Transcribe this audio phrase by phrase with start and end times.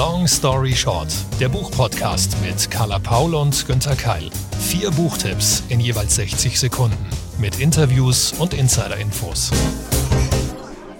[0.00, 4.30] Long Story Short, der Buchpodcast mit Carla Paul und Günther Keil.
[4.58, 6.96] Vier Buchtipps in jeweils 60 Sekunden
[7.38, 9.50] mit Interviews und Insider-Infos.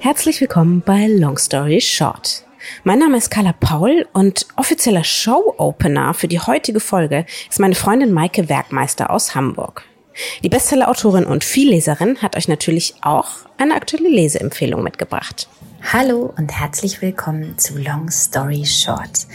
[0.01, 2.45] Herzlich willkommen bei Long Story Short.
[2.85, 8.13] Mein Name ist Carla Paul und offizieller Show-Opener für die heutige Folge ist meine Freundin
[8.13, 9.83] Maike Werkmeister aus Hamburg.
[10.43, 15.49] Die Bestseller-Autorin und Vielleserin hat euch natürlich auch eine aktuelle Leseempfehlung mitgebracht.
[15.83, 19.27] Hallo und herzlich willkommen zu Long Story Short.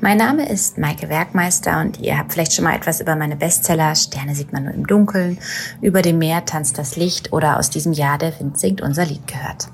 [0.00, 3.96] Mein Name ist Maike Werkmeister und ihr habt vielleicht schon mal etwas über meine Bestseller
[3.96, 5.38] Sterne sieht man nur im Dunkeln,
[5.80, 9.26] über dem Meer tanzt das Licht oder aus diesem Jahr der Wind singt unser Lied
[9.26, 9.66] gehört.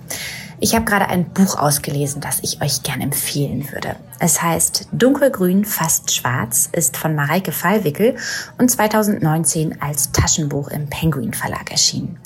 [0.62, 3.96] Ich habe gerade ein Buch ausgelesen, das ich euch gern empfehlen würde.
[4.18, 8.16] Es heißt Dunkelgrün, fast schwarz, ist von Mareike Fallwickel
[8.58, 12.18] und 2019 als Taschenbuch im Penguin Verlag erschienen.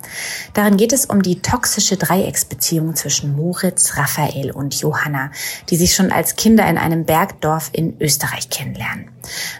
[0.52, 5.30] Darin geht es um die toxische Dreiecksbeziehung zwischen Moritz, Raphael und Johanna,
[5.70, 9.10] die sich schon als Kinder in einem Bergdorf in Österreich kennenlernen.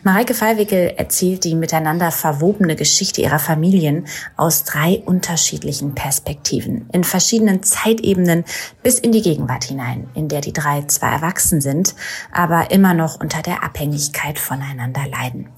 [0.02, 7.62] Mareike Fallwickel erzählt die miteinander verwobene Geschichte ihrer Familien aus drei unterschiedlichen Perspektiven, in verschiedenen
[7.62, 8.45] Zeitebenen
[8.83, 11.95] bis in die Gegenwart hinein, in der die drei zwar erwachsen sind,
[12.33, 15.48] aber immer noch unter der Abhängigkeit voneinander leiden.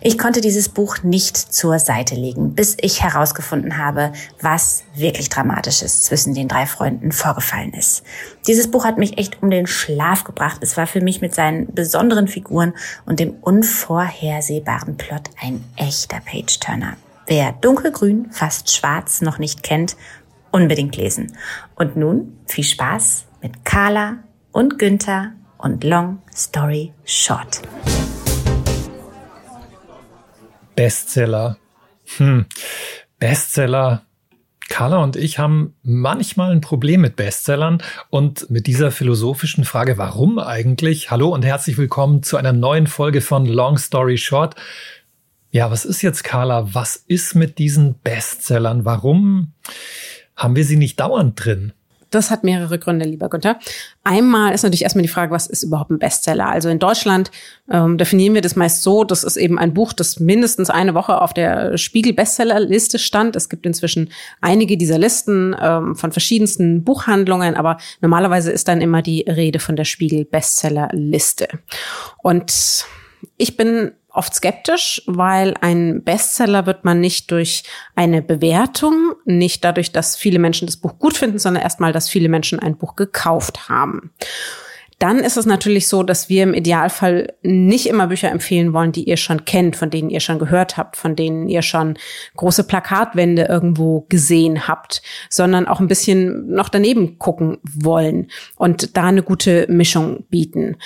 [0.00, 6.02] Ich konnte dieses Buch nicht zur Seite legen, bis ich herausgefunden habe, was wirklich Dramatisches
[6.02, 8.02] zwischen den drei Freunden vorgefallen ist.
[8.46, 10.58] Dieses Buch hat mich echt um den Schlaf gebracht.
[10.62, 12.74] Es war für mich mit seinen besonderen Figuren
[13.06, 16.96] und dem unvorhersehbaren Plot ein echter Page-Turner.
[17.26, 19.96] Wer dunkelgrün, fast schwarz noch nicht kennt,
[20.50, 21.36] unbedingt lesen.
[21.74, 24.18] Und nun viel Spaß mit Carla
[24.52, 27.62] und Günther und Long Story Short.
[30.74, 31.58] Bestseller.
[32.16, 32.46] Hm.
[33.18, 34.02] Bestseller.
[34.68, 40.38] Carla und ich haben manchmal ein Problem mit Bestsellern und mit dieser philosophischen Frage, warum
[40.38, 41.10] eigentlich?
[41.10, 44.56] Hallo und herzlich willkommen zu einer neuen Folge von Long Story Short.
[45.50, 46.74] Ja, was ist jetzt, Carla?
[46.74, 48.84] Was ist mit diesen Bestsellern?
[48.84, 49.54] Warum
[50.38, 51.72] haben wir sie nicht dauernd drin?
[52.10, 53.58] Das hat mehrere Gründe, lieber Günther.
[54.02, 56.48] Einmal ist natürlich erstmal die Frage, was ist überhaupt ein Bestseller?
[56.48, 57.30] Also in Deutschland
[57.70, 61.20] ähm, definieren wir das meist so, das ist eben ein Buch, das mindestens eine Woche
[61.20, 63.36] auf der Spiegel-Bestseller-Liste stand.
[63.36, 64.10] Es gibt inzwischen
[64.40, 69.76] einige dieser Listen ähm, von verschiedensten Buchhandlungen, aber normalerweise ist dann immer die Rede von
[69.76, 71.48] der Spiegel-Bestseller-Liste.
[72.22, 72.86] Und
[73.36, 77.62] ich bin oft skeptisch, weil ein Bestseller wird man nicht durch
[77.94, 82.28] eine Bewertung, nicht dadurch, dass viele Menschen das Buch gut finden, sondern erstmal, dass viele
[82.28, 84.10] Menschen ein Buch gekauft haben.
[84.98, 89.04] Dann ist es natürlich so, dass wir im Idealfall nicht immer Bücher empfehlen wollen, die
[89.04, 91.96] ihr schon kennt, von denen ihr schon gehört habt, von denen ihr schon
[92.36, 99.04] große Plakatwände irgendwo gesehen habt, sondern auch ein bisschen noch daneben gucken wollen und da
[99.04, 100.76] eine gute Mischung bieten.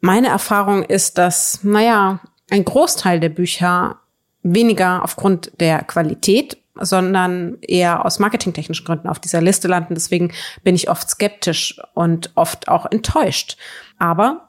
[0.00, 2.20] Meine Erfahrung ist, dass, naja,
[2.50, 3.98] ein Großteil der Bücher
[4.42, 9.94] weniger aufgrund der Qualität, sondern eher aus marketingtechnischen Gründen auf dieser Liste landen.
[9.94, 13.56] Deswegen bin ich oft skeptisch und oft auch enttäuscht.
[13.98, 14.48] Aber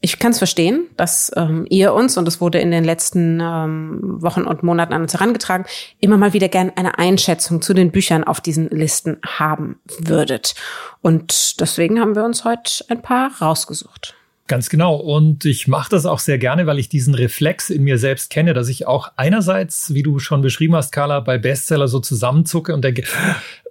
[0.00, 4.22] ich kann es verstehen, dass ähm, ihr uns, und es wurde in den letzten ähm,
[4.22, 5.66] Wochen und Monaten an uns herangetragen,
[6.00, 10.54] immer mal wieder gern eine Einschätzung zu den Büchern auf diesen Listen haben würdet.
[11.00, 14.15] Und deswegen haben wir uns heute ein paar rausgesucht.
[14.48, 14.94] Ganz genau.
[14.94, 18.54] Und ich mache das auch sehr gerne, weil ich diesen Reflex in mir selbst kenne,
[18.54, 22.84] dass ich auch einerseits, wie du schon beschrieben hast, Carla, bei Bestseller so zusammenzucke und
[22.84, 23.02] denke,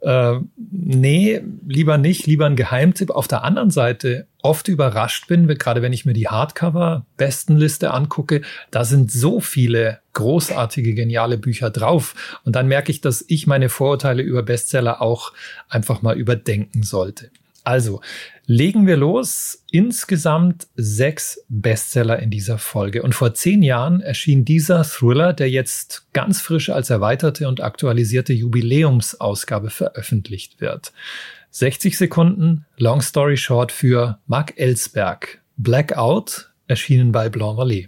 [0.02, 3.10] äh, nee, lieber nicht, lieber ein Geheimtipp.
[3.10, 8.84] Auf der anderen Seite oft überrascht bin, gerade wenn ich mir die Hardcover-Bestenliste angucke, da
[8.84, 12.40] sind so viele großartige, geniale Bücher drauf.
[12.44, 15.32] Und dann merke ich, dass ich meine Vorurteile über Bestseller auch
[15.70, 17.32] einfach mal überdenken sollte.
[17.64, 18.02] Also,
[18.48, 19.64] legen wir los.
[19.72, 23.04] Insgesamt sechs Bestseller in dieser Folge.
[23.04, 28.34] Und vor zehn Jahren erschien dieser Thriller, der jetzt ganz frisch als erweiterte und aktualisierte
[28.34, 30.94] Jubiläumsausgabe veröffentlicht wird.
[31.52, 35.42] 60 Sekunden, Long Story Short für Mark Ellsberg.
[35.58, 37.88] Blackout, erschienen bei Blanc Vallée.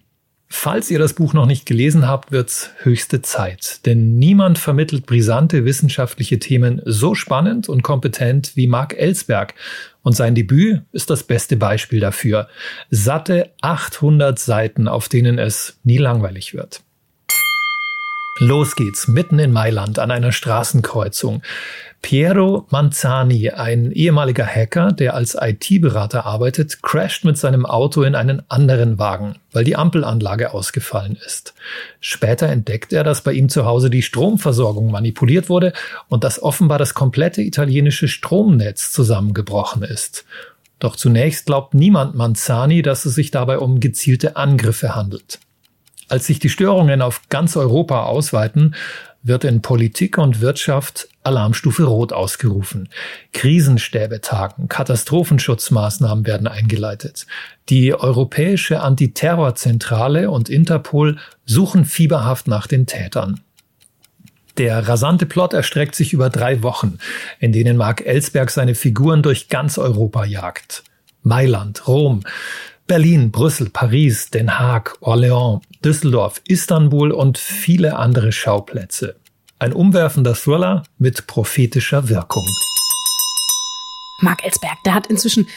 [0.50, 3.86] Falls ihr das Buch noch nicht gelesen habt, wird's höchste Zeit.
[3.86, 9.56] Denn niemand vermittelt brisante wissenschaftliche Themen so spannend und kompetent wie Mark Ellsberg.
[10.08, 12.48] Und sein Debüt ist das beste Beispiel dafür.
[12.90, 16.80] Satte 800 Seiten, auf denen es nie langweilig wird.
[18.40, 21.42] Los geht's, mitten in Mailand an einer Straßenkreuzung.
[22.04, 28.44] Piero Manzani, ein ehemaliger Hacker, der als IT-Berater arbeitet, crasht mit seinem Auto in einen
[28.48, 31.56] anderen Wagen, weil die Ampelanlage ausgefallen ist.
[32.00, 35.74] Später entdeckt er, dass bei ihm zu Hause die Stromversorgung manipuliert wurde
[36.08, 40.26] und dass offenbar das komplette italienische Stromnetz zusammengebrochen ist.
[40.78, 45.40] Doch zunächst glaubt niemand Manzani, dass es sich dabei um gezielte Angriffe handelt.
[46.10, 48.76] Als sich die Störungen auf ganz Europa ausweiten,
[49.24, 52.88] wird in Politik und Wirtschaft Alarmstufe Rot ausgerufen.
[53.34, 57.28] Krisenstäbe tagen, Katastrophenschutzmaßnahmen werden eingeleitet.
[57.68, 63.42] Die Europäische Antiterrorzentrale und Interpol suchen fieberhaft nach den Tätern.
[64.58, 66.98] Der rasante Plot erstreckt sich über drei Wochen,
[67.40, 70.84] in denen Mark Ellsberg seine Figuren durch ganz Europa jagt.
[71.22, 72.22] Mailand, Rom,
[72.88, 79.20] Berlin, Brüssel, Paris, Den Haag, Orléans, Düsseldorf, Istanbul und viele andere Schauplätze.
[79.60, 82.46] Ein umwerfender Thriller mit prophetischer Wirkung.
[84.22, 85.48] Mark Ellsberg, der hat inzwischen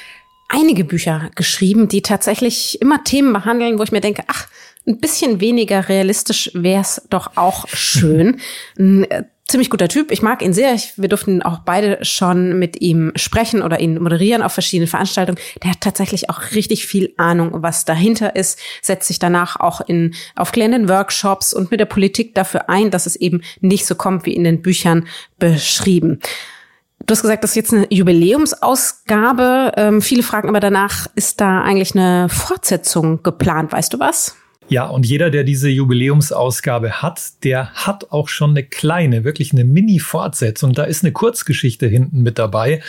[0.49, 4.47] einige Bücher geschrieben, die tatsächlich immer Themen behandeln, wo ich mir denke, ach,
[4.87, 8.41] ein bisschen weniger realistisch wäre es doch auch schön.
[9.51, 10.13] Ziemlich guter Typ.
[10.13, 10.75] Ich mag ihn sehr.
[10.75, 15.41] Ich, wir durften auch beide schon mit ihm sprechen oder ihn moderieren auf verschiedenen Veranstaltungen.
[15.65, 20.15] Der hat tatsächlich auch richtig viel Ahnung, was dahinter ist, setzt sich danach auch in
[20.37, 24.35] aufklärenden Workshops und mit der Politik dafür ein, dass es eben nicht so kommt wie
[24.35, 25.09] in den Büchern
[25.41, 26.21] beschrieben.
[27.05, 29.73] Du hast gesagt, das ist jetzt eine Jubiläumsausgabe.
[29.77, 33.73] Ähm, viele fragen aber danach, ist da eigentlich eine Fortsetzung geplant?
[33.73, 34.37] Weißt du was?
[34.71, 39.65] Ja, und jeder, der diese Jubiläumsausgabe hat, der hat auch schon eine kleine, wirklich eine
[39.65, 40.75] Mini-Fortsetzung.
[40.75, 42.81] Da ist eine Kurzgeschichte hinten mit dabei,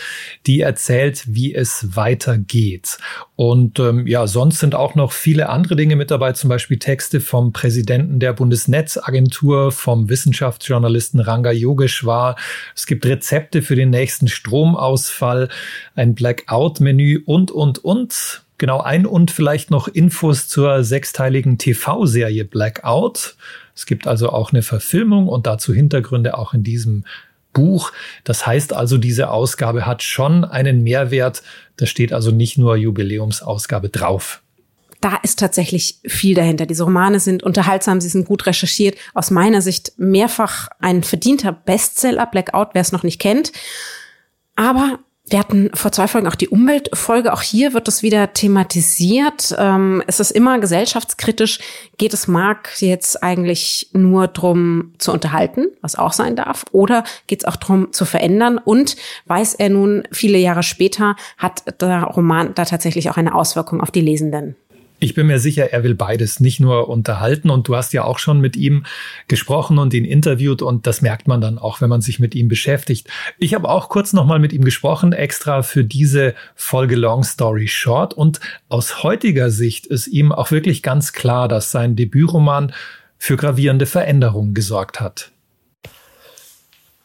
[0.46, 2.98] die erzählt, wie es weitergeht.
[3.34, 7.20] Und ähm, ja, sonst sind auch noch viele andere Dinge mit dabei, zum Beispiel Texte
[7.20, 12.36] vom Präsidenten der Bundesnetzagentur, vom Wissenschaftsjournalisten Ranga Yogeshwar.
[12.76, 15.48] Es gibt Rezepte für den nächsten Stromausfall,
[15.96, 18.44] ein Blackout-Menü und, und, und.
[18.62, 23.34] Genau, ein und vielleicht noch Infos zur sechsteiligen TV-Serie Blackout.
[23.74, 27.04] Es gibt also auch eine Verfilmung und dazu Hintergründe auch in diesem
[27.52, 27.90] Buch.
[28.22, 31.42] Das heißt also, diese Ausgabe hat schon einen Mehrwert.
[31.76, 34.42] Da steht also nicht nur Jubiläumsausgabe drauf.
[35.00, 36.64] Da ist tatsächlich viel dahinter.
[36.64, 38.96] Diese Romane sind unterhaltsam, sie sind gut recherchiert.
[39.12, 43.50] Aus meiner Sicht mehrfach ein verdienter Bestseller, Blackout, wer es noch nicht kennt.
[44.54, 45.00] Aber
[45.32, 47.32] wir hatten vor zwei Folgen auch die Umweltfolge.
[47.32, 49.56] Auch hier wird es wieder thematisiert.
[49.58, 51.58] Ähm, es ist immer gesellschaftskritisch.
[51.96, 56.66] Geht es Marc jetzt eigentlich nur drum zu unterhalten, was auch sein darf?
[56.72, 58.58] Oder geht es auch drum zu verändern?
[58.58, 63.80] Und weiß er nun, viele Jahre später, hat der Roman da tatsächlich auch eine Auswirkung
[63.80, 64.54] auf die Lesenden?
[65.02, 68.20] Ich bin mir sicher, er will beides nicht nur unterhalten und du hast ja auch
[68.20, 68.84] schon mit ihm
[69.26, 72.46] gesprochen und ihn interviewt und das merkt man dann auch, wenn man sich mit ihm
[72.46, 73.08] beschäftigt.
[73.40, 78.14] Ich habe auch kurz nochmal mit ihm gesprochen, extra für diese Folge Long Story Short
[78.14, 78.38] und
[78.68, 82.72] aus heutiger Sicht ist ihm auch wirklich ganz klar, dass sein Debütroman
[83.18, 85.32] für gravierende Veränderungen gesorgt hat.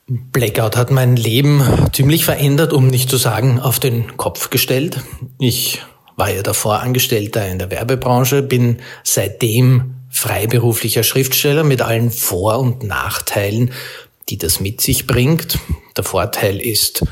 [0.06, 5.02] Blackout hat mein Leben ziemlich verändert, um nicht zu sagen auf den Kopf gestellt.
[5.40, 5.82] Ich
[6.18, 12.84] war ja davor Angestellter in der Werbebranche, bin seitdem freiberuflicher Schriftsteller mit allen Vor- und
[12.84, 13.72] Nachteilen,
[14.28, 15.60] die das mit sich bringt.
[15.96, 17.06] Der Vorteil ist,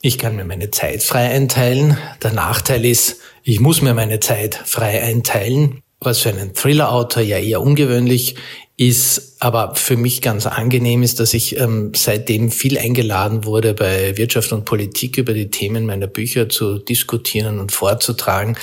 [0.00, 1.98] ich kann mir meine Zeit frei einteilen.
[2.22, 7.38] Der Nachteil ist, ich muss mir meine Zeit frei einteilen, was für einen Thriller-Autor ja
[7.38, 8.36] eher ungewöhnlich
[8.76, 14.16] ist aber für mich ganz angenehm ist, dass ich ähm, seitdem viel eingeladen wurde, bei
[14.16, 18.56] Wirtschaft und Politik über die Themen meiner Bücher zu diskutieren und vorzutragen.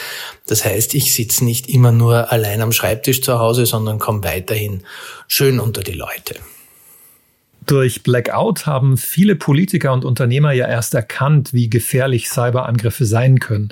[0.47, 4.83] Das heißt, ich sitze nicht immer nur allein am Schreibtisch zu Hause, sondern komme weiterhin
[5.27, 6.35] schön unter die Leute.
[7.65, 13.71] Durch Blackout haben viele Politiker und Unternehmer ja erst erkannt, wie gefährlich Cyberangriffe sein können.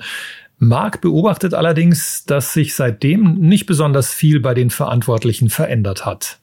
[0.62, 6.38] Mark beobachtet allerdings, dass sich seitdem nicht besonders viel bei den Verantwortlichen verändert hat.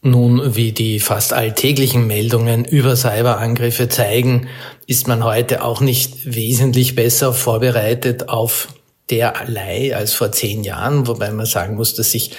[0.00, 4.48] Nun, wie die fast alltäglichen Meldungen über Cyberangriffe zeigen,
[4.86, 8.68] ist man heute auch nicht wesentlich besser vorbereitet auf
[9.10, 12.30] derlei als vor zehn Jahren, wobei man sagen muss, dass sich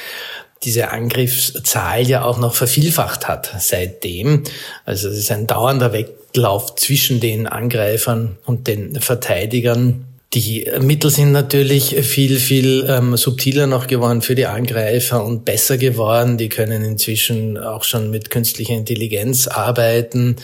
[0.63, 4.43] diese Angriffszahl ja auch noch vervielfacht hat seitdem.
[4.85, 10.05] Also es ist ein dauernder Wettlauf zwischen den Angreifern und den Verteidigern.
[10.35, 15.77] Die Mittel sind natürlich viel, viel ähm, subtiler noch geworden für die Angreifer und besser
[15.77, 16.37] geworden.
[16.37, 20.35] Die können inzwischen auch schon mit künstlicher Intelligenz arbeiten.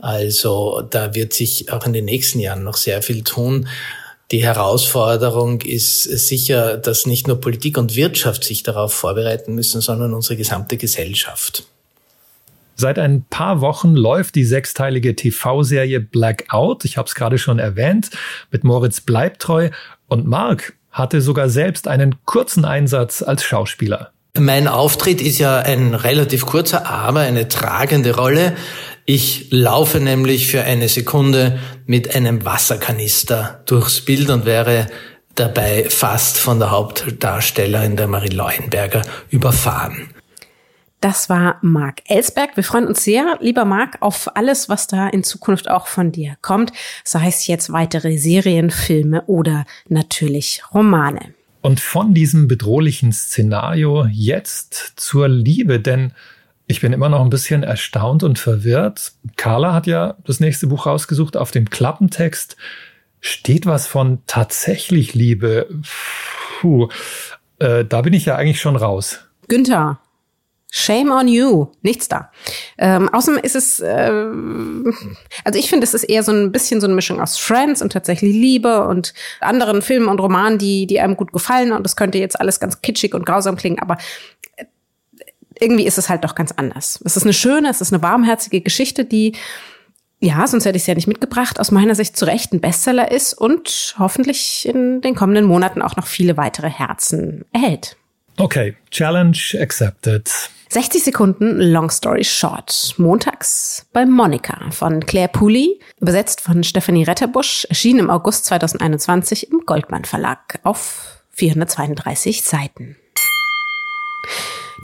[0.00, 3.68] Also da wird sich auch in den nächsten Jahren noch sehr viel tun.
[4.32, 10.14] Die Herausforderung ist sicher, dass nicht nur Politik und Wirtschaft sich darauf vorbereiten müssen, sondern
[10.14, 11.62] unsere gesamte Gesellschaft.
[12.80, 16.84] Seit ein paar Wochen läuft die sechsteilige TV-Serie Blackout.
[16.84, 18.10] Ich habe es gerade schon erwähnt,
[18.52, 19.70] mit Moritz Bleibtreu.
[20.06, 24.12] Und Mark hatte sogar selbst einen kurzen Einsatz als Schauspieler.
[24.38, 28.54] Mein Auftritt ist ja ein relativ kurzer, aber eine tragende Rolle.
[29.06, 34.86] Ich laufe nämlich für eine Sekunde mit einem Wasserkanister durchs Bild und wäre
[35.34, 40.10] dabei fast von der Hauptdarstellerin der Marie Leuenberger überfahren.
[41.00, 42.56] Das war Marc Ellsberg.
[42.56, 46.36] Wir freuen uns sehr, lieber Marc, auf alles, was da in Zukunft auch von dir
[46.42, 46.72] kommt.
[47.04, 51.34] Sei es jetzt weitere Serien, Filme oder natürlich Romane.
[51.60, 56.12] Und von diesem bedrohlichen Szenario jetzt zur Liebe, denn
[56.66, 59.12] ich bin immer noch ein bisschen erstaunt und verwirrt.
[59.36, 61.36] Carla hat ja das nächste Buch rausgesucht.
[61.36, 62.56] Auf dem Klappentext
[63.20, 65.68] steht was von tatsächlich Liebe.
[66.60, 66.88] Puh,
[67.58, 69.20] äh, da bin ich ja eigentlich schon raus.
[69.48, 69.98] Günther,
[70.70, 72.30] Shame on you, nichts da.
[72.76, 74.12] Ähm, außerdem ist es, äh,
[75.44, 77.90] also ich finde, es ist eher so ein bisschen so eine Mischung aus Friends und
[77.90, 81.72] tatsächlich Liebe und anderen Filmen und Romanen, die, die einem gut gefallen.
[81.72, 83.96] Und das könnte jetzt alles ganz kitschig und grausam klingen, aber
[85.58, 87.00] irgendwie ist es halt doch ganz anders.
[87.02, 89.32] Es ist eine schöne, es ist eine warmherzige Geschichte, die,
[90.20, 93.10] ja, sonst hätte ich es ja nicht mitgebracht, aus meiner Sicht zu Recht ein Bestseller
[93.10, 97.96] ist und hoffentlich in den kommenden Monaten auch noch viele weitere Herzen erhält.
[98.36, 100.30] Okay, Challenge accepted.
[100.70, 102.94] 60 Sekunden Long Story Short.
[102.98, 109.62] Montags bei Monika von Claire Pooley, übersetzt von Stephanie Retterbusch, erschien im August 2021 im
[109.64, 112.96] Goldmann Verlag auf 432 Seiten.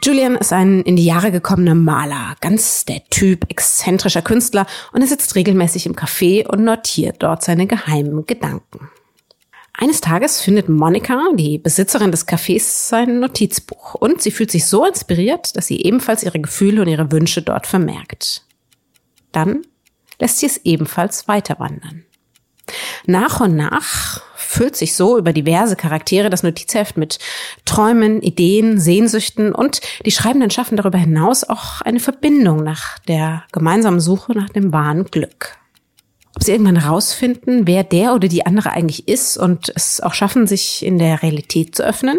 [0.03, 5.07] Julian ist ein in die Jahre gekommener Maler, ganz der Typ exzentrischer Künstler und er
[5.07, 8.89] sitzt regelmäßig im Café und notiert dort seine geheimen Gedanken.
[9.77, 14.87] Eines Tages findet Monika, die Besitzerin des Cafés, sein Notizbuch und sie fühlt sich so
[14.87, 18.47] inspiriert, dass sie ebenfalls ihre Gefühle und ihre Wünsche dort vermerkt.
[19.33, 19.63] Dann
[20.21, 22.05] lässt sie es ebenfalls weiter wandern.
[23.07, 27.19] Nach und nach füllt sich so über diverse Charaktere das Notizheft mit
[27.65, 33.99] Träumen, Ideen, Sehnsüchten und die Schreibenden schaffen darüber hinaus auch eine Verbindung nach der gemeinsamen
[33.99, 35.57] Suche nach dem wahren Glück.
[36.37, 40.47] Ob sie irgendwann herausfinden, wer der oder die andere eigentlich ist und es auch schaffen,
[40.47, 42.19] sich in der Realität zu öffnen?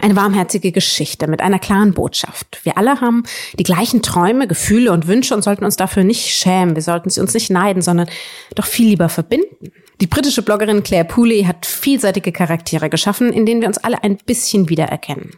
[0.00, 2.60] Eine warmherzige Geschichte mit einer klaren Botschaft.
[2.62, 3.24] Wir alle haben
[3.58, 6.74] die gleichen Träume, Gefühle und Wünsche und sollten uns dafür nicht schämen.
[6.74, 8.08] Wir sollten sie uns nicht neiden, sondern
[8.54, 9.70] doch viel lieber verbinden.
[10.00, 14.16] Die britische Bloggerin Claire Pooley hat vielseitige Charaktere geschaffen, in denen wir uns alle ein
[14.16, 15.32] bisschen wiedererkennen.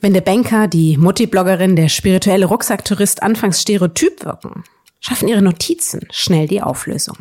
[0.00, 4.64] Wenn der Banker, die Mutti-Bloggerin, der spirituelle Rucksacktourist anfangs stereotyp wirken,
[5.00, 7.18] schaffen ihre Notizen schnell die Auflösung.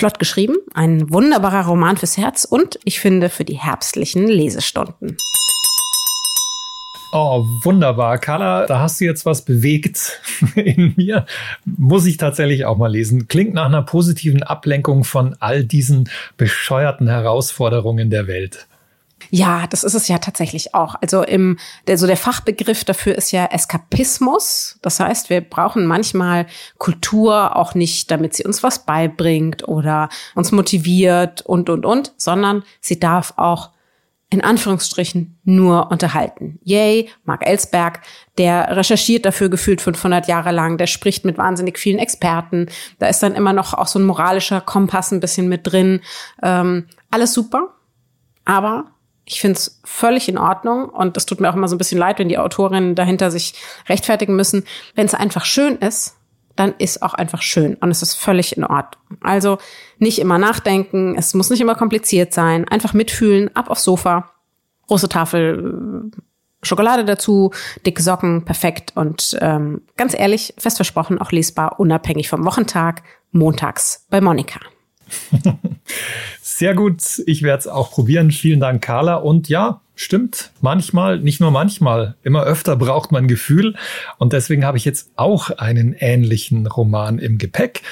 [0.00, 5.18] Flott geschrieben, ein wunderbarer Roman fürs Herz und ich finde für die herbstlichen Lesestunden.
[7.12, 8.16] Oh, wunderbar.
[8.16, 10.22] Carla, da hast du jetzt was bewegt
[10.54, 11.26] in mir.
[11.66, 13.28] Muss ich tatsächlich auch mal lesen.
[13.28, 18.68] Klingt nach einer positiven Ablenkung von all diesen bescheuerten Herausforderungen der Welt.
[19.28, 20.94] Ja, das ist es ja tatsächlich auch.
[21.00, 24.78] Also im, der, so der Fachbegriff dafür ist ja Eskapismus.
[24.82, 26.46] Das heißt, wir brauchen manchmal
[26.78, 32.62] Kultur auch nicht, damit sie uns was beibringt oder uns motiviert und, und, und, sondern
[32.80, 33.70] sie darf auch
[34.30, 36.60] in Anführungsstrichen nur unterhalten.
[36.62, 38.00] Yay, Mark Ellsberg,
[38.38, 42.68] der recherchiert dafür gefühlt 500 Jahre lang, der spricht mit wahnsinnig vielen Experten.
[43.00, 46.00] Da ist dann immer noch auch so ein moralischer Kompass ein bisschen mit drin.
[46.42, 47.74] Ähm, alles super,
[48.44, 48.92] aber
[49.30, 51.98] ich finde es völlig in Ordnung und es tut mir auch immer so ein bisschen
[51.98, 53.54] leid, wenn die Autorinnen dahinter sich
[53.88, 54.64] rechtfertigen müssen.
[54.96, 56.16] Wenn es einfach schön ist,
[56.56, 59.18] dann ist auch einfach schön und es ist völlig in Ordnung.
[59.20, 59.58] Also
[59.98, 64.30] nicht immer nachdenken, es muss nicht immer kompliziert sein, einfach mitfühlen, ab aufs Sofa,
[64.88, 66.20] große Tafel äh,
[66.62, 67.52] Schokolade dazu,
[67.86, 74.06] dicke Socken, perfekt und ähm, ganz ehrlich, fest versprochen, auch lesbar, unabhängig vom Wochentag, montags
[74.10, 74.60] bei Monika.
[76.42, 78.30] Sehr gut, ich werde es auch probieren.
[78.30, 79.16] Vielen Dank, Carla.
[79.16, 83.76] Und ja, stimmt, manchmal, nicht nur manchmal, immer öfter braucht man Gefühl.
[84.18, 87.82] Und deswegen habe ich jetzt auch einen ähnlichen Roman im Gepäck.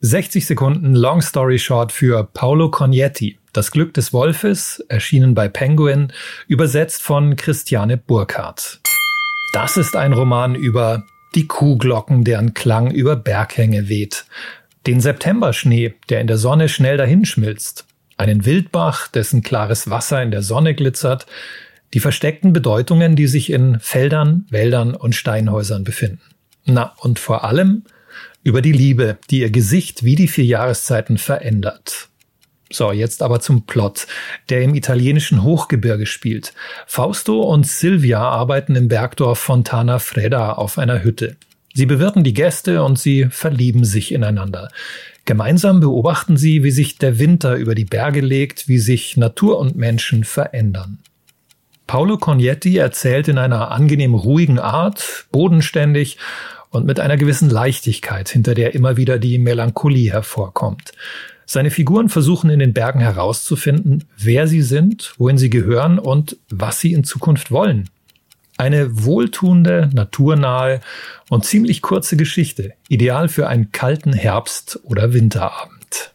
[0.00, 3.38] 60 Sekunden Long Story Short für Paolo Cognetti.
[3.52, 6.12] Das Glück des Wolfes, erschienen bei Penguin,
[6.46, 8.80] übersetzt von Christiane Burkhardt.
[9.54, 11.04] Das ist ein Roman über
[11.34, 14.26] die Kuhglocken, deren Klang über Berghänge weht.
[14.86, 17.86] Den Septemberschnee, der in der Sonne schnell dahinschmilzt
[18.16, 21.26] einen Wildbach, dessen klares Wasser in der Sonne glitzert,
[21.94, 26.22] die versteckten Bedeutungen, die sich in Feldern, Wäldern und Steinhäusern befinden.
[26.64, 27.84] Na, und vor allem
[28.42, 32.08] über die Liebe, die ihr Gesicht wie die vier Jahreszeiten verändert.
[32.70, 34.06] So, jetzt aber zum Plot,
[34.48, 36.54] der im italienischen Hochgebirge spielt.
[36.86, 41.36] Fausto und Silvia arbeiten im Bergdorf Fontana Fredda auf einer Hütte.
[41.74, 44.70] Sie bewirten die Gäste und sie verlieben sich ineinander.
[45.24, 49.76] Gemeinsam beobachten sie, wie sich der Winter über die Berge legt, wie sich Natur und
[49.76, 50.98] Menschen verändern.
[51.88, 56.16] Paolo Cognetti erzählt in einer angenehm ruhigen Art, bodenständig
[56.70, 60.92] und mit einer gewissen Leichtigkeit, hinter der immer wieder die Melancholie hervorkommt.
[61.44, 66.80] Seine Figuren versuchen in den Bergen herauszufinden, wer sie sind, wohin sie gehören und was
[66.80, 67.90] sie in Zukunft wollen.
[68.56, 70.80] Eine wohltuende, naturnahe
[71.28, 76.14] und ziemlich kurze Geschichte, ideal für einen kalten Herbst- oder Winterabend.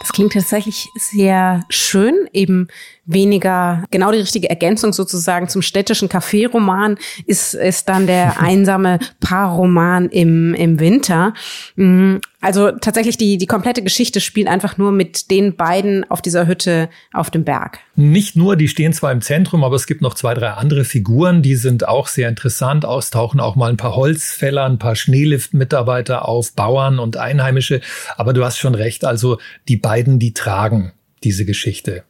[0.00, 2.68] Das klingt tatsächlich sehr schön, eben
[3.06, 6.96] weniger genau die richtige Ergänzung sozusagen zum städtischen Café-Roman
[7.26, 11.34] ist, ist dann der einsame Paarroman im, im Winter.
[11.76, 16.46] Mm, also tatsächlich die, die komplette Geschichte spielt einfach nur mit den beiden auf dieser
[16.46, 17.78] Hütte auf dem Berg.
[17.96, 21.40] Nicht nur, die stehen zwar im Zentrum, aber es gibt noch zwei, drei andere Figuren,
[21.40, 26.52] die sind auch sehr interessant, austauchen auch mal ein paar Holzfäller, ein paar Schneelift-Mitarbeiter auf,
[26.52, 27.80] Bauern und Einheimische.
[28.16, 30.92] Aber du hast schon recht, also die beiden, die tragen
[31.22, 32.04] diese Geschichte.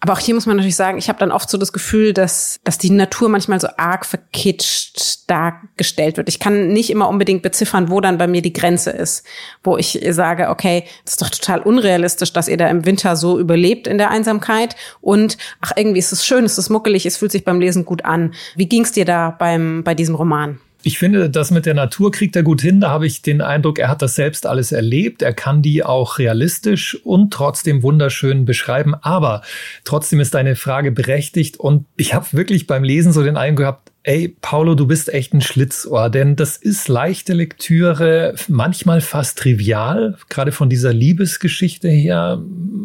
[0.00, 2.58] Aber auch hier muss man natürlich sagen, ich habe dann oft so das Gefühl, dass,
[2.64, 6.28] dass die Natur manchmal so arg verkitscht dargestellt wird.
[6.28, 9.24] Ich kann nicht immer unbedingt beziffern, wo dann bei mir die Grenze ist,
[9.62, 13.38] wo ich sage, okay, das ist doch total unrealistisch, dass ihr da im Winter so
[13.38, 17.30] überlebt in der Einsamkeit und ach, irgendwie ist es schön, ist es muckelig, es fühlt
[17.30, 18.34] sich beim Lesen gut an.
[18.56, 20.58] Wie ging's dir da beim, bei diesem Roman?
[20.82, 22.80] Ich finde, das mit der Natur kriegt er gut hin.
[22.80, 25.22] Da habe ich den Eindruck, er hat das selbst alles erlebt.
[25.22, 28.94] Er kann die auch realistisch und trotzdem wunderschön beschreiben.
[28.94, 29.42] Aber
[29.84, 31.58] trotzdem ist deine Frage berechtigt.
[31.58, 35.34] Und ich habe wirklich beim Lesen so den Eindruck gehabt, ey, Paulo, du bist echt
[35.34, 42.42] ein Schlitzohr, denn das ist leichte Lektüre, manchmal fast trivial, gerade von dieser Liebesgeschichte her.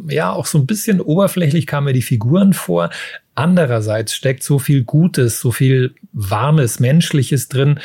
[0.10, 2.90] Ja, auch so ein bisschen oberflächlich kamen mir die Figuren vor.
[3.36, 7.80] Andererseits steckt so viel Gutes, so viel Warmes, Menschliches drin,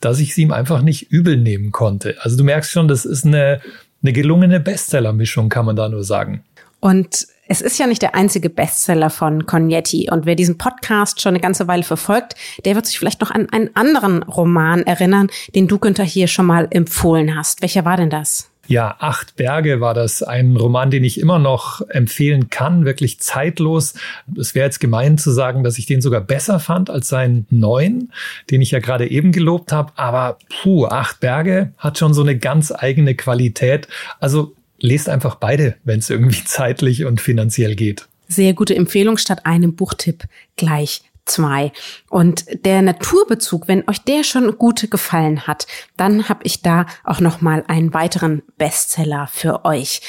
[0.00, 2.16] dass ich sie ihm einfach nicht übel nehmen konnte.
[2.20, 3.60] Also du merkst schon, das ist eine,
[4.02, 6.42] eine gelungene Bestseller-Mischung, kann man da nur sagen.
[6.80, 10.08] Und es ist ja nicht der einzige Bestseller von Cognetti.
[10.10, 13.48] Und wer diesen Podcast schon eine ganze Weile verfolgt, der wird sich vielleicht noch an
[13.50, 17.62] einen anderen Roman erinnern, den du, Günther, hier schon mal empfohlen hast.
[17.62, 18.50] Welcher war denn das?
[18.68, 23.94] Ja, Acht Berge war das ein Roman, den ich immer noch empfehlen kann, wirklich zeitlos.
[24.38, 28.12] Es wäre jetzt gemein zu sagen, dass ich den sogar besser fand als seinen neuen,
[28.50, 29.92] den ich ja gerade eben gelobt habe.
[29.96, 33.88] Aber puh, Acht Berge hat schon so eine ganz eigene Qualität.
[34.20, 38.06] Also lest einfach beide, wenn es irgendwie zeitlich und finanziell geht.
[38.28, 40.24] Sehr gute Empfehlung statt einem Buchtipp
[40.56, 41.72] gleich zwei.
[42.08, 47.20] Und der Naturbezug, wenn euch der schon gut gefallen hat, dann habe ich da auch
[47.20, 50.00] noch mal einen weiteren Bestseller für euch.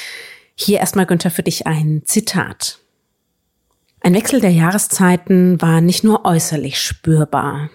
[0.54, 2.78] Hier erstmal Günther für dich ein Zitat.
[4.00, 7.70] Ein Wechsel der Jahreszeiten war nicht nur äußerlich spürbar.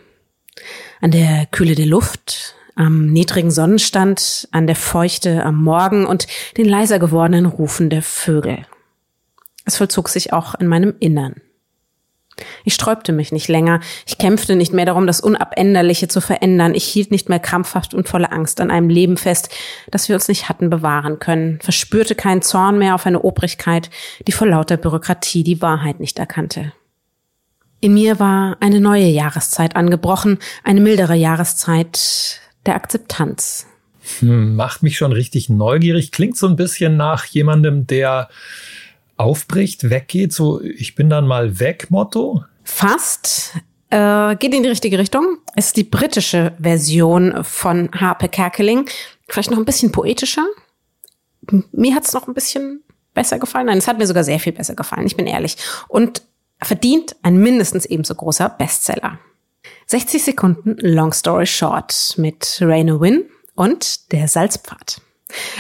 [1.02, 6.28] An der Kühle der Luft, am niedrigen Sonnenstand, an der Feuchte am Morgen und
[6.58, 8.66] den leiser gewordenen Rufen der Vögel.
[9.66, 11.42] Es vollzog sich auch in meinem Innern.
[12.64, 13.80] Ich sträubte mich nicht länger.
[14.06, 16.76] Ich kämpfte nicht mehr darum, das Unabänderliche zu verändern.
[16.76, 19.50] Ich hielt nicht mehr krampfhaft und voller Angst an einem Leben fest,
[19.90, 23.90] das wir uns nicht hatten bewahren können, verspürte keinen Zorn mehr auf eine Obrigkeit,
[24.28, 26.74] die vor lauter Bürokratie die Wahrheit nicht erkannte.
[27.80, 33.68] In mir war eine neue Jahreszeit angebrochen, eine mildere Jahreszeit der Akzeptanz.
[34.20, 36.12] Hm, macht mich schon richtig neugierig.
[36.12, 38.30] Klingt so ein bisschen nach jemandem, der
[39.18, 42.44] aufbricht, weggeht, so ich bin dann mal weg Motto?
[42.64, 43.54] Fast.
[43.90, 45.38] Äh, geht in die richtige Richtung.
[45.56, 48.90] Ist die britische Version von Harpe Kerkeling.
[49.28, 50.46] Vielleicht noch ein bisschen poetischer.
[51.72, 53.68] Mir hat es noch ein bisschen besser gefallen.
[53.68, 55.58] Nein, es hat mir sogar sehr viel besser gefallen, ich bin ehrlich.
[55.88, 56.24] Und
[56.62, 59.20] verdient ein mindestens ebenso großer Bestseller.
[59.88, 63.26] 60 Sekunden Long Story Short mit Raina Wynn
[63.56, 65.02] und der Salzpfad.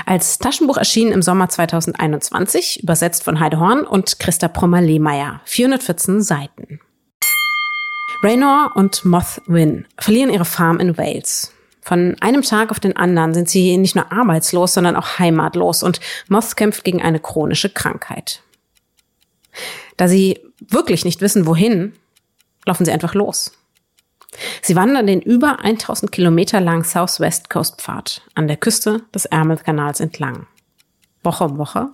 [0.06, 5.42] Als Taschenbuch erschienen im Sommer 2021, übersetzt von Heide Horn und Christa Prommer-Lehmeier.
[5.46, 6.80] 414 Seiten.
[8.22, 11.52] Raynor und Moth Wynn verlieren ihre Farm in Wales.
[11.82, 16.00] Von einem Tag auf den anderen sind sie nicht nur arbeitslos, sondern auch heimatlos und
[16.28, 18.42] Moth kämpft gegen eine chronische Krankheit.
[19.98, 21.94] Da sie wirklich nicht wissen, wohin,
[22.66, 23.52] laufen sie einfach los.
[24.62, 30.00] Sie wandern den über 1000 Kilometer langen Southwest Coast Pfad an der Küste des Ärmelkanals
[30.00, 30.48] entlang.
[31.24, 31.90] Woche um Woche,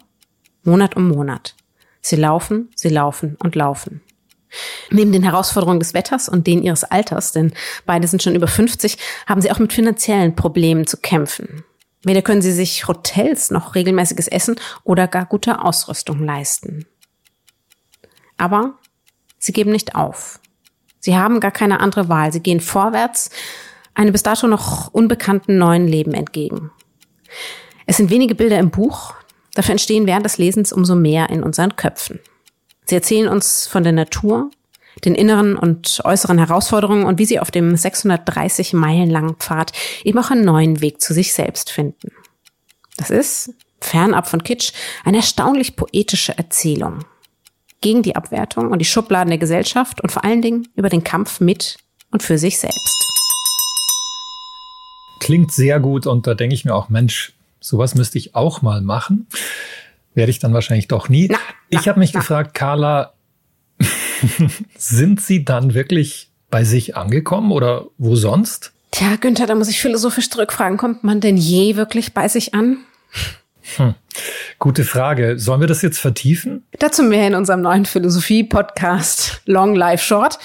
[0.64, 1.56] Monat um Monat.
[2.02, 4.02] Sie laufen, sie laufen und laufen.
[4.90, 7.54] Neben den Herausforderungen des Wetters und denen ihres Alters, denn
[7.86, 11.64] beide sind schon über 50, haben sie auch mit finanziellen Problemen zu kämpfen.
[12.04, 16.86] Weder können sie sich Hotels noch regelmäßiges Essen oder gar gute Ausrüstung leisten.
[18.38, 18.74] Aber
[19.38, 20.41] sie geben nicht auf.
[21.02, 22.32] Sie haben gar keine andere Wahl.
[22.32, 23.32] Sie gehen vorwärts,
[23.94, 26.72] einem bis dato noch unbekannten neuen Leben entgegen.
[27.86, 29.14] Es sind wenige Bilder im Buch,
[29.56, 32.20] dafür entstehen während des Lesens umso mehr in unseren Köpfen.
[32.86, 34.52] Sie erzählen uns von der Natur,
[35.04, 39.72] den inneren und äußeren Herausforderungen und wie sie auf dem 630 Meilen langen Pfad
[40.04, 42.12] eben auch einen neuen Weg zu sich selbst finden.
[42.98, 47.00] Das ist, fernab von Kitsch, eine erstaunlich poetische Erzählung.
[47.82, 51.40] Gegen die Abwertung und die Schubladen der Gesellschaft und vor allen Dingen über den Kampf
[51.40, 51.78] mit
[52.12, 52.96] und für sich selbst.
[55.20, 58.82] Klingt sehr gut und da denke ich mir auch, Mensch, sowas müsste ich auch mal
[58.82, 59.28] machen.
[60.14, 61.28] Werde ich dann wahrscheinlich doch nie.
[61.32, 61.38] Na,
[61.70, 62.20] ich habe mich na.
[62.20, 63.14] gefragt, Carla,
[64.78, 68.74] sind Sie dann wirklich bei sich angekommen oder wo sonst?
[68.92, 70.78] Tja, Günther, da muss ich philosophisch zurückfragen.
[70.78, 72.78] Kommt man denn je wirklich bei sich an?
[73.78, 73.96] Hm.
[74.60, 75.40] Gute Frage.
[75.40, 76.64] Sollen wir das jetzt vertiefen?
[76.78, 80.38] Dazu mehr in unserem neuen Philosophie-Podcast Long Life Short.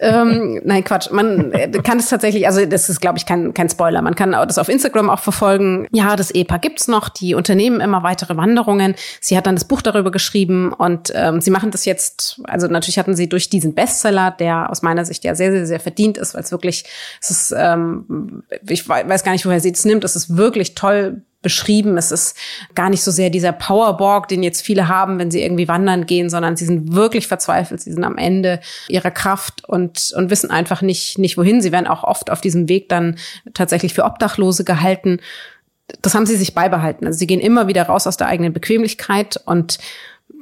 [0.00, 1.10] Ähm, nein, Quatsch.
[1.10, 4.02] Man äh, kann es tatsächlich, also das ist, glaube ich, kein, kein Spoiler.
[4.02, 5.86] Man kann das auf Instagram auch verfolgen.
[5.92, 7.08] Ja, das Ehepaar gibt's noch.
[7.08, 8.94] Die unternehmen immer weitere Wanderungen.
[9.20, 12.98] Sie hat dann das Buch darüber geschrieben und ähm, sie machen das jetzt, also natürlich
[12.98, 16.34] hatten sie durch diesen Bestseller, der aus meiner Sicht ja sehr, sehr, sehr verdient ist,
[16.34, 16.84] weil es wirklich,
[17.20, 20.04] es ist, ähm, ich weiß gar nicht, woher sie es nimmt.
[20.04, 21.98] Es ist wirklich toll beschrieben.
[21.98, 22.36] Es ist
[22.74, 26.30] gar nicht so sehr dieser Powerborg, den jetzt viele haben, wenn sie irgendwie wandern gehen,
[26.30, 27.80] sondern sie sind wirklich verzweifelt.
[27.80, 31.60] Sie sind am Ende ihrer Kraft und, und wissen einfach nicht, nicht wohin.
[31.60, 33.16] Sie werden auch oft auf diesem Weg dann
[33.54, 35.18] tatsächlich für Obdachlose gehalten.
[36.00, 37.06] Das haben sie sich beibehalten.
[37.06, 39.78] Also sie gehen immer wieder raus aus der eigenen Bequemlichkeit und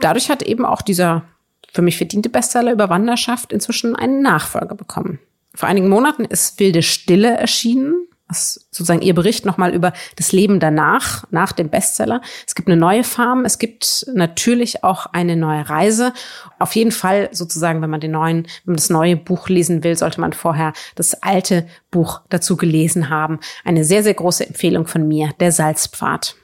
[0.00, 1.24] dadurch hat eben auch dieser
[1.72, 5.20] für mich verdiente Bestseller über Wanderschaft inzwischen einen Nachfolger bekommen.
[5.54, 10.60] Vor einigen Monaten ist Wilde Stille erschienen was sozusagen ihr Bericht nochmal über das Leben
[10.60, 12.22] danach, nach dem Bestseller.
[12.46, 16.12] Es gibt eine neue Farm, es gibt natürlich auch eine neue Reise.
[16.58, 19.96] Auf jeden Fall sozusagen, wenn man den neuen, wenn man das neue Buch lesen will,
[19.96, 23.40] sollte man vorher das alte Buch dazu gelesen haben.
[23.64, 26.36] Eine sehr, sehr große Empfehlung von mir, der Salzpfad.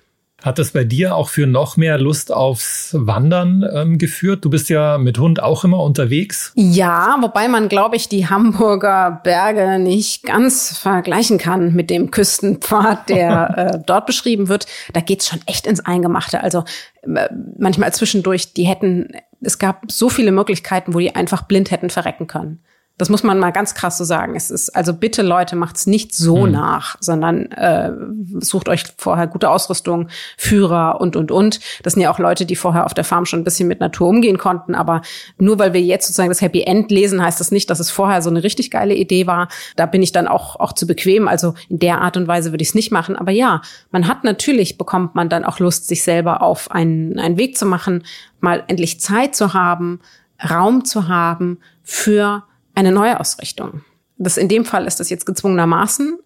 [0.43, 4.45] Hat das bei dir auch für noch mehr Lust aufs Wandern ähm, geführt?
[4.45, 6.53] Du bist ja mit Hund auch immer unterwegs.
[6.55, 13.09] Ja, wobei man, glaube ich, die Hamburger Berge nicht ganz vergleichen kann mit dem Küstenpfad,
[13.09, 14.67] der äh, dort beschrieben wird.
[14.93, 16.43] Da geht's schon echt ins Eingemachte.
[16.43, 16.65] Also
[17.03, 19.09] äh, manchmal zwischendurch, die hätten,
[19.41, 22.61] es gab so viele Möglichkeiten, wo die einfach blind hätten verrecken können.
[22.99, 24.37] Das muss man mal ganz krass so sagen.
[24.37, 26.53] Es ist also bitte Leute, macht's nicht so hm.
[26.53, 27.93] nach, sondern äh,
[28.41, 31.61] sucht euch vorher gute Ausrüstung, Führer und und und.
[31.83, 34.09] Das sind ja auch Leute, die vorher auf der Farm schon ein bisschen mit Natur
[34.09, 34.75] umgehen konnten.
[34.75, 35.03] Aber
[35.37, 38.23] nur weil wir jetzt sozusagen das Happy End lesen, heißt das nicht, dass es vorher
[38.23, 39.49] so eine richtig geile Idee war.
[39.77, 41.29] Da bin ich dann auch auch zu bequem.
[41.29, 43.17] Also in der Art und Weise würde ich es nicht machen.
[43.17, 47.37] Aber ja, man hat natürlich bekommt man dann auch Lust, sich selber auf einen einen
[47.37, 48.05] Weg zu machen,
[48.41, 50.01] mal endlich Zeit zu haben,
[50.49, 52.43] Raum zu haben für
[52.77, 53.83] eine Neuausrichtung.
[54.19, 56.19] Das in dem Fall ist das jetzt gezwungenermaßen.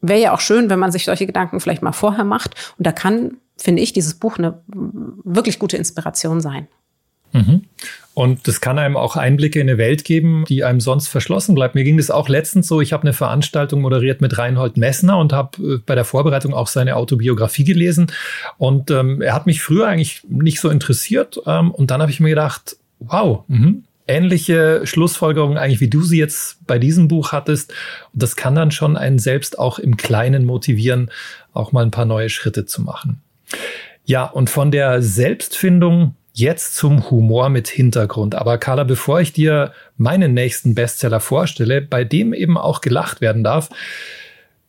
[0.00, 2.54] Wäre ja auch schön, wenn man sich solche Gedanken vielleicht mal vorher macht.
[2.78, 6.66] Und da kann, finde ich, dieses Buch eine wirklich gute Inspiration sein.
[7.32, 7.62] Mhm.
[8.14, 11.74] Und das kann einem auch Einblicke in eine Welt geben, die einem sonst verschlossen bleibt.
[11.74, 12.80] Mir ging das auch letztens so.
[12.80, 16.66] Ich habe eine Veranstaltung moderiert mit Reinhold Messner und habe äh, bei der Vorbereitung auch
[16.68, 18.12] seine Autobiografie gelesen.
[18.58, 21.40] Und ähm, er hat mich früher eigentlich nicht so interessiert.
[21.46, 23.76] Ähm, und dann habe ich mir gedacht, wow, mh,
[24.12, 27.72] ähnliche Schlussfolgerungen eigentlich, wie du sie jetzt bei diesem Buch hattest.
[28.12, 31.10] Und das kann dann schon einen selbst auch im Kleinen motivieren,
[31.52, 33.22] auch mal ein paar neue Schritte zu machen.
[34.04, 38.34] Ja, und von der Selbstfindung jetzt zum Humor mit Hintergrund.
[38.34, 43.44] Aber Carla, bevor ich dir meinen nächsten Bestseller vorstelle, bei dem eben auch gelacht werden
[43.44, 43.68] darf,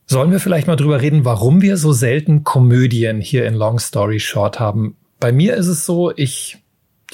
[0.06, 4.20] sollen wir vielleicht mal drüber reden, warum wir so selten Komödien hier in Long Story
[4.20, 4.96] Short haben.
[5.18, 6.58] Bei mir ist es so, ich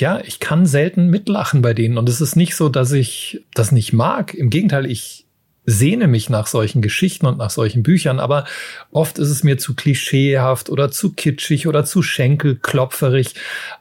[0.01, 1.99] ja, ich kann selten mitlachen bei denen.
[1.99, 4.35] Und es ist nicht so, dass ich das nicht mag.
[4.35, 5.27] Im Gegenteil, ich
[5.67, 8.45] sehne mich nach solchen Geschichten und nach solchen Büchern, aber
[8.91, 13.35] oft ist es mir zu klischeehaft oder zu kitschig oder zu schenkelklopferig.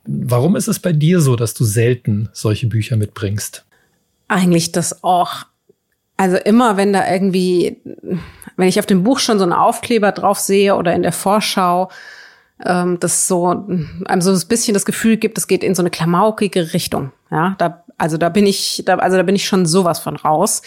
[0.06, 3.66] Warum ist es bei dir so, dass du selten solche Bücher mitbringst?
[4.28, 5.46] Eigentlich das auch.
[6.18, 7.78] Also immer, wenn da irgendwie,
[8.58, 11.90] wenn ich auf dem Buch schon so einen Aufkleber drauf sehe oder in der Vorschau,
[12.66, 15.90] ähm, das so einem so ein bisschen das Gefühl gibt, es geht in so eine
[15.90, 17.12] klamaukige Richtung.
[17.32, 20.62] Ja, da, also da bin ich, da, also da bin ich schon sowas von raus.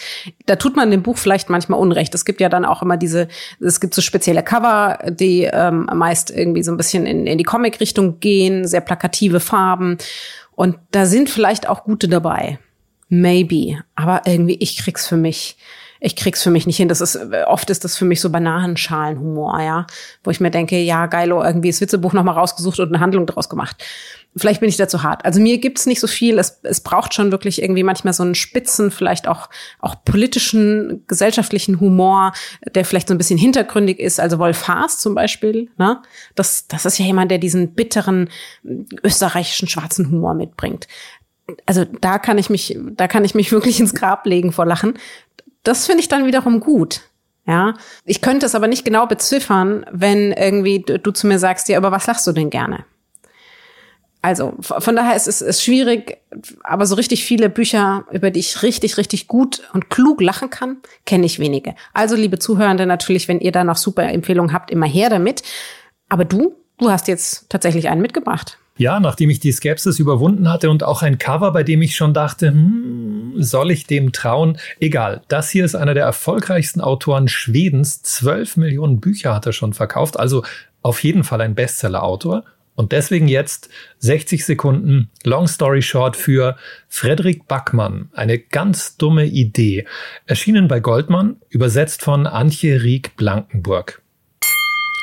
[0.45, 2.15] Da tut man dem Buch vielleicht manchmal Unrecht.
[2.15, 3.27] Es gibt ja dann auch immer diese,
[3.59, 7.43] es gibt so spezielle Cover, die ähm, meist irgendwie so ein bisschen in, in die
[7.43, 9.97] Comic-Richtung gehen, sehr plakative Farben.
[10.55, 12.59] Und da sind vielleicht auch gute dabei.
[13.09, 13.83] Maybe.
[13.95, 15.57] Aber irgendwie, ich krieg's für mich
[16.05, 16.89] ich krieg's für mich nicht hin.
[16.89, 19.87] Das ist, oft ist das für mich so Bananenschalenhumor, ja.
[20.21, 23.47] Wo ich mir denke, ja, geilo, irgendwie das Witzebuch nochmal rausgesucht und eine Handlung draus
[23.47, 23.81] gemacht.
[24.35, 25.23] Vielleicht bin ich da zu hart.
[25.23, 26.39] Also mir gibt's nicht so viel.
[26.39, 31.79] Es, es braucht schon wirklich irgendwie manchmal so einen spitzen, vielleicht auch, auch politischen, gesellschaftlichen
[31.79, 32.33] Humor,
[32.75, 34.19] der vielleicht so ein bisschen hintergründig ist.
[34.19, 36.01] Also Wolf Haas zum Beispiel, ne?
[36.35, 38.29] Das, das ist ja jemand, der diesen bitteren
[39.03, 40.87] österreichischen schwarzen Humor mitbringt
[41.65, 44.93] also da kann ich mich, da kann ich mich wirklich ins Grab legen vor Lachen.
[45.63, 47.01] Das finde ich dann wiederum gut.
[47.45, 47.73] Ja,
[48.05, 51.77] ich könnte es aber nicht genau beziffern, wenn irgendwie du, du zu mir sagst, ja,
[51.77, 52.85] aber was lachst du denn gerne?
[54.21, 56.19] Also von daher ist es ist schwierig,
[56.63, 60.77] aber so richtig viele Bücher, über die ich richtig, richtig gut und klug lachen kann,
[61.05, 61.75] kenne ich wenige.
[61.93, 65.43] Also liebe Zuhörende, natürlich, wenn ihr da noch super Empfehlungen habt, immer her damit.
[66.07, 68.57] Aber du, du hast jetzt tatsächlich einen mitgebracht.
[68.75, 72.13] Ja, nachdem ich die Skepsis überwunden hatte und auch ein Cover, bei dem ich schon
[72.13, 74.57] dachte, hm, soll ich dem trauen?
[74.79, 78.01] Egal, das hier ist einer der erfolgreichsten Autoren Schwedens.
[78.01, 80.43] Zwölf Millionen Bücher hat er schon verkauft, also
[80.81, 82.43] auf jeden Fall ein Bestseller-Autor.
[82.75, 86.57] Und deswegen jetzt 60 Sekunden Long Story Short für
[86.87, 88.09] Frederik Backmann.
[88.13, 89.85] Eine ganz dumme Idee.
[90.25, 94.01] Erschienen bei Goldmann, übersetzt von Antje Rieck Blankenburg.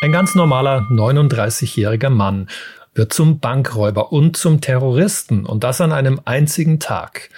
[0.03, 2.49] Ein ganz normaler 39-jähriger Mann
[2.95, 7.31] wird zum Bankräuber und zum Terroristen und das an einem einzigen Tag.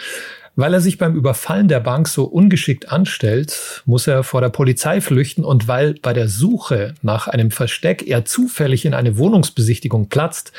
[0.54, 5.00] Weil er sich beim Überfallen der Bank so ungeschickt anstellt, muss er vor der Polizei
[5.00, 10.52] flüchten und weil bei der Suche nach einem Versteck er zufällig in eine Wohnungsbesichtigung platzt,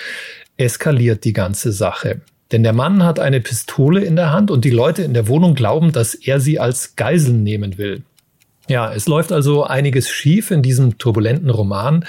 [0.57, 2.21] eskaliert die ganze Sache.
[2.51, 5.53] Denn der Mann hat eine Pistole in der Hand und die Leute in der Wohnung
[5.55, 8.03] glauben, dass er sie als Geiseln nehmen will.
[8.69, 12.05] Ja, es läuft also einiges schief in diesem turbulenten Roman,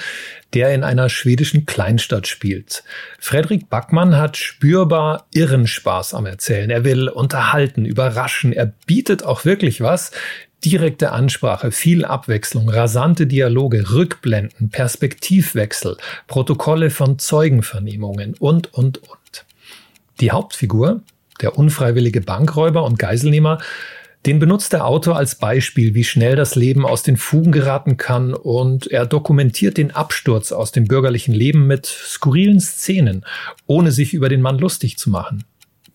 [0.53, 2.83] der in einer schwedischen Kleinstadt spielt.
[3.19, 6.69] Frederik Backmann hat spürbar irren Spaß am Erzählen.
[6.69, 8.53] Er will unterhalten, überraschen.
[8.53, 10.11] Er bietet auch wirklich was.
[10.63, 19.45] Direkte Ansprache, viel Abwechslung, rasante Dialoge, Rückblenden, Perspektivwechsel, Protokolle von Zeugenvernehmungen und, und, und.
[20.21, 21.01] Die Hauptfigur,
[21.41, 23.59] der unfreiwillige Bankräuber und Geiselnehmer,
[24.25, 28.33] den benutzt der Autor als Beispiel, wie schnell das Leben aus den Fugen geraten kann
[28.33, 33.23] und er dokumentiert den Absturz aus dem bürgerlichen Leben mit skurrilen Szenen,
[33.67, 35.43] ohne sich über den Mann lustig zu machen.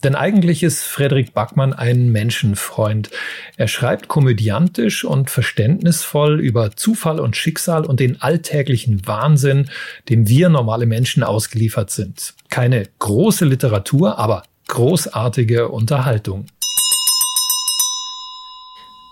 [0.02, 3.10] Denn eigentlich ist Frederik Backmann ein Menschenfreund.
[3.58, 9.68] Er schreibt komödiantisch und verständnisvoll über Zufall und Schicksal und den alltäglichen Wahnsinn,
[10.08, 12.32] dem wir normale Menschen ausgeliefert sind.
[12.48, 16.46] Keine große Literatur, aber großartige Unterhaltung.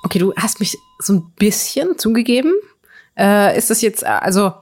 [0.08, 2.54] Okay, du hast mich so ein bisschen zugegeben.
[3.14, 4.54] Äh, ist das jetzt, also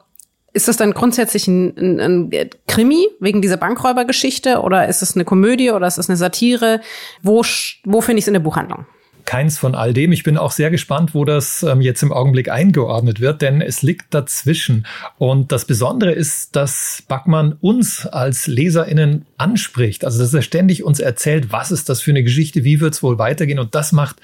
[0.52, 2.00] ist das dann grundsätzlich ein, ein,
[2.32, 6.80] ein Krimi wegen dieser Bankräubergeschichte oder ist es eine Komödie oder ist es eine Satire?
[7.22, 7.44] Wo,
[7.84, 8.86] wo finde ich es in der Buchhandlung?
[9.26, 10.12] keins von all dem.
[10.12, 13.82] Ich bin auch sehr gespannt, wo das ähm, jetzt im Augenblick eingeordnet wird, denn es
[13.82, 14.86] liegt dazwischen.
[15.18, 20.04] Und das Besondere ist, dass Backmann uns als LeserInnen anspricht.
[20.04, 23.02] Also, dass er ständig uns erzählt, was ist das für eine Geschichte, wie wird es
[23.02, 23.58] wohl weitergehen.
[23.58, 24.16] Und das macht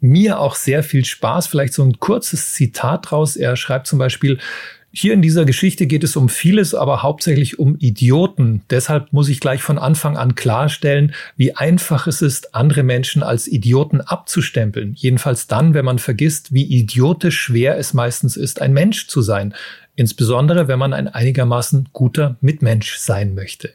[0.00, 1.46] mir auch sehr viel Spaß.
[1.46, 3.36] Vielleicht so ein kurzes Zitat draus.
[3.36, 4.38] Er schreibt zum Beispiel,
[4.92, 8.62] hier in dieser Geschichte geht es um vieles, aber hauptsächlich um Idioten.
[8.70, 13.46] Deshalb muss ich gleich von Anfang an klarstellen, wie einfach es ist, andere Menschen als
[13.46, 14.94] Idioten abzustempeln.
[14.96, 19.54] Jedenfalls dann, wenn man vergisst, wie idiotisch schwer es meistens ist, ein Mensch zu sein.
[19.94, 23.70] Insbesondere, wenn man ein einigermaßen guter Mitmensch sein möchte.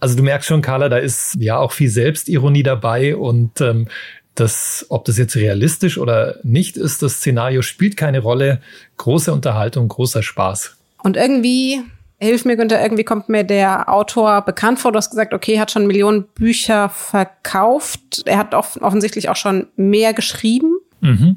[0.00, 3.86] Also du merkst schon, Carla, da ist ja auch viel Selbstironie dabei und ähm,
[4.34, 8.60] das, ob das jetzt realistisch oder nicht ist, das Szenario spielt keine Rolle.
[8.96, 10.76] Große Unterhaltung, großer Spaß.
[11.02, 11.82] Und irgendwie,
[12.18, 14.92] hilf mir Günther, irgendwie kommt mir der Autor bekannt vor.
[14.92, 18.22] Du hast gesagt, okay, hat schon Millionen Bücher verkauft.
[18.26, 20.73] Er hat offensichtlich auch schon mehr geschrieben.
[21.04, 21.36] Mhm.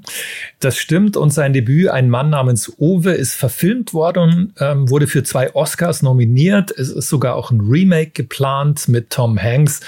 [0.62, 1.18] Das stimmt.
[1.18, 6.02] Und sein Debüt, ein Mann namens Owe, ist verfilmt worden, ähm, wurde für zwei Oscars
[6.02, 6.72] nominiert.
[6.72, 9.82] Es ist sogar auch ein Remake geplant mit Tom Hanks.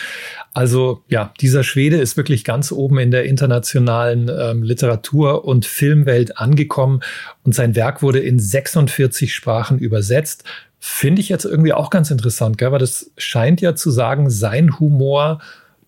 [0.54, 6.38] Also ja, dieser Schwede ist wirklich ganz oben in der internationalen ähm, Literatur- und Filmwelt
[6.38, 7.00] angekommen
[7.46, 10.44] und sein Werk wurde in 46 Sprachen übersetzt.
[10.78, 12.74] Finde ich jetzt irgendwie auch ganz interessant, gell?
[12.74, 15.39] weil das scheint ja zu sagen, sein Humor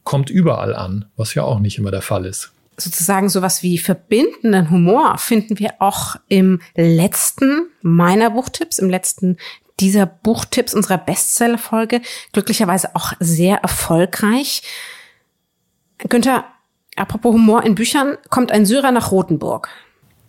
[0.04, 4.70] kommt überall an, was ja auch nicht immer der Fall ist sozusagen sowas wie verbindenden
[4.70, 9.38] Humor finden wir auch im letzten meiner Buchtipps, im letzten
[9.80, 12.02] dieser Buchtipps unserer Bestseller-Folge
[12.34, 14.62] glücklicherweise auch sehr erfolgreich.
[15.98, 16.46] Günther,
[16.96, 19.70] apropos Humor in Büchern, kommt ein Syrer nach Rothenburg.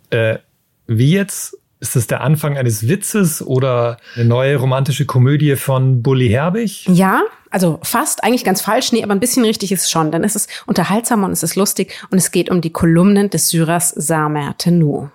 [0.09, 0.39] Äh,
[0.87, 1.57] wie jetzt?
[1.83, 6.87] Ist das der Anfang eines Witzes oder eine neue romantische Komödie von Bully Herbig?
[6.87, 10.13] Ja, also fast, eigentlich ganz falsch, nee, aber ein bisschen richtig ist es schon.
[10.13, 13.89] Ist es unterhaltsam und es ist lustig und es geht um die Kolumnen des Syrers
[13.89, 15.09] Samer Tenou.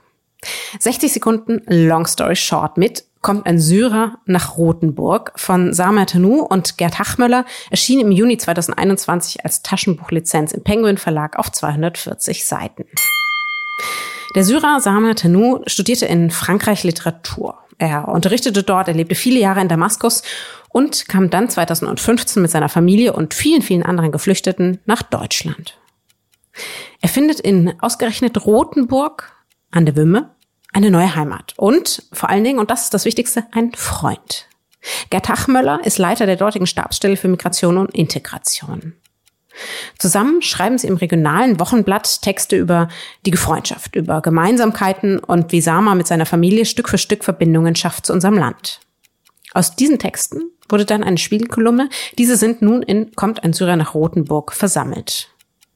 [0.78, 6.76] 60 Sekunden Long Story Short mit kommt ein Syrer nach Rothenburg von Samer Tenou und
[6.76, 12.85] Gerd Hachmöller erschien im Juni 2021 als Taschenbuchlizenz im Penguin Verlag auf 240 Seiten.
[14.34, 17.58] Der Syrer Samer Tenou studierte in Frankreich Literatur.
[17.78, 20.22] Er unterrichtete dort, er lebte viele Jahre in Damaskus
[20.68, 25.78] und kam dann 2015 mit seiner Familie und vielen, vielen anderen Geflüchteten nach Deutschland.
[27.00, 29.32] Er findet in ausgerechnet Rothenburg
[29.70, 30.34] an der Wümme
[30.72, 34.46] eine neue Heimat und vor allen Dingen, und das ist das Wichtigste, ein Freund.
[35.10, 38.94] Gerd Hachmöller ist Leiter der dortigen Stabsstelle für Migration und Integration.
[39.98, 42.88] Zusammen schreiben sie im regionalen Wochenblatt Texte über
[43.26, 48.06] die Freundschaft, über Gemeinsamkeiten und wie Sama mit seiner Familie Stück für Stück Verbindungen schafft
[48.06, 48.80] zu unserem Land.
[49.54, 51.88] Aus diesen Texten wurde dann eine Spiegelkolumne.
[52.18, 55.28] Diese sind nun in Kommt ein Syrer nach Rothenburg versammelt.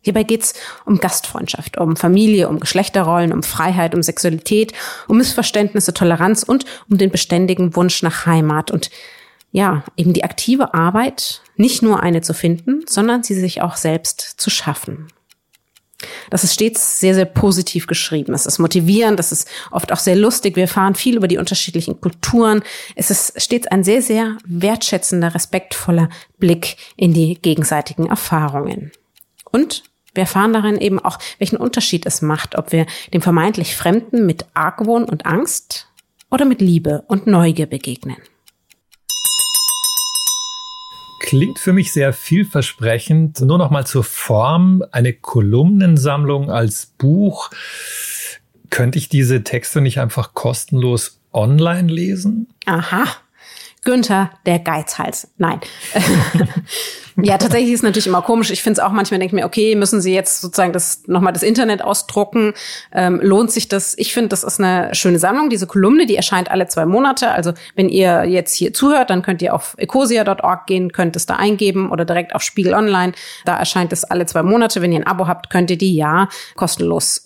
[0.02, 4.72] Hierbei geht's um Gastfreundschaft, um Familie, um Geschlechterrollen, um Freiheit, um Sexualität,
[5.06, 8.90] um Missverständnisse, Toleranz und um den beständigen Wunsch nach Heimat und
[9.52, 14.20] ja, eben die aktive Arbeit, nicht nur eine zu finden, sondern sie sich auch selbst
[14.20, 15.08] zu schaffen.
[16.30, 18.34] Das ist stets sehr, sehr positiv geschrieben.
[18.34, 20.56] Es ist motivierend, es ist oft auch sehr lustig.
[20.56, 22.62] Wir erfahren viel über die unterschiedlichen Kulturen.
[22.96, 28.90] Es ist stets ein sehr, sehr wertschätzender, respektvoller Blick in die gegenseitigen Erfahrungen.
[29.50, 29.84] Und
[30.14, 34.46] wir erfahren darin eben auch, welchen Unterschied es macht, ob wir dem vermeintlich Fremden mit
[34.54, 35.88] Argwohn und Angst
[36.30, 38.16] oder mit Liebe und Neugier begegnen.
[41.22, 43.40] Klingt für mich sehr vielversprechend.
[43.40, 44.84] Nur noch mal zur Form.
[44.90, 47.50] Eine Kolumnensammlung als Buch.
[48.70, 52.48] Könnte ich diese Texte nicht einfach kostenlos online lesen?
[52.66, 53.04] Aha.
[53.84, 55.28] Günther, der Geizhals.
[55.38, 55.60] Nein.
[57.22, 58.52] ja, tatsächlich ist natürlich immer komisch.
[58.52, 61.32] Ich finde es auch manchmal, denke ich mir, okay, müssen Sie jetzt sozusagen das nochmal
[61.32, 62.54] das Internet ausdrucken?
[62.92, 63.98] Ähm, lohnt sich das?
[63.98, 65.50] Ich finde, das ist eine schöne Sammlung.
[65.50, 67.32] Diese Kolumne, die erscheint alle zwei Monate.
[67.32, 71.36] Also wenn ihr jetzt hier zuhört, dann könnt ihr auf ecosia.org gehen, könnt es da
[71.36, 73.14] eingeben oder direkt auf Spiegel Online.
[73.44, 74.80] Da erscheint es alle zwei Monate.
[74.80, 77.24] Wenn ihr ein Abo habt, könnt ihr die ja kostenlos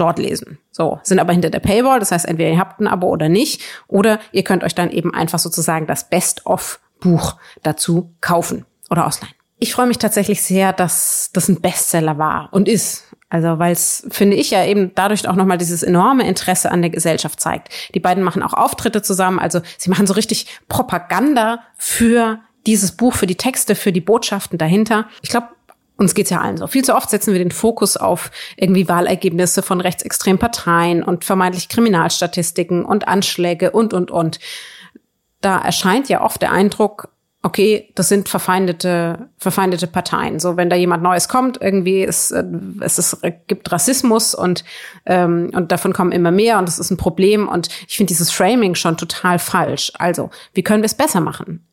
[0.00, 0.58] dort lesen.
[0.70, 3.62] So, sind aber hinter der Paywall, das heißt, entweder ihr habt ein Abo oder nicht,
[3.86, 9.34] oder ihr könnt euch dann eben einfach sozusagen das Best-of-Buch dazu kaufen oder ausleihen.
[9.58, 13.04] Ich freue mich tatsächlich sehr, dass das ein Bestseller war und ist.
[13.28, 16.90] Also, weil es, finde ich, ja eben dadurch auch nochmal dieses enorme Interesse an der
[16.90, 17.68] Gesellschaft zeigt.
[17.94, 23.14] Die beiden machen auch Auftritte zusammen, also sie machen so richtig Propaganda für dieses Buch,
[23.14, 25.06] für die Texte, für die Botschaften dahinter.
[25.22, 25.48] Ich glaube,
[26.00, 26.66] uns geht's ja allen so.
[26.66, 31.68] Viel zu oft setzen wir den Fokus auf irgendwie Wahlergebnisse von rechtsextremen Parteien und vermeintlich
[31.68, 34.40] Kriminalstatistiken und Anschläge und, und, und.
[35.42, 37.10] Da erscheint ja oft der Eindruck,
[37.42, 40.40] okay, das sind verfeindete, verfeindete Parteien.
[40.40, 42.44] So, wenn da jemand Neues kommt, irgendwie ist, äh,
[42.80, 44.64] es ist, gibt Rassismus und,
[45.04, 47.46] ähm, und davon kommen immer mehr und das ist ein Problem.
[47.46, 49.92] Und ich finde dieses Framing schon total falsch.
[49.98, 51.66] Also, wie können wir es besser machen?